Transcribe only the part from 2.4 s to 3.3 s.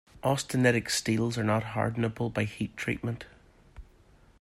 heat treatment.